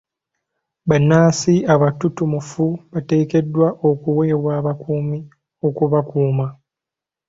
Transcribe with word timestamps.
Bannansi 0.89 1.53
abatutumufu 1.73 2.65
bateekeddwa 2.93 3.67
okuweebwa 3.89 4.51
abakuumi 4.59 5.19
okubakuuma. 5.67 6.47